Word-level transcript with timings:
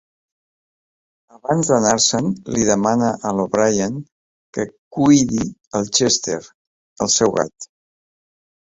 Abans 1.35 1.69
d'anar-se'n, 1.73 2.31
li 2.55 2.65
demana 2.71 3.11
a 3.31 3.35
l'O'Brien 3.41 4.01
que 4.59 4.67
cuidi 4.99 5.47
el 5.81 5.91
Chester, 6.01 6.41
el 7.07 7.15
seu 7.21 7.39
gat. 7.41 7.73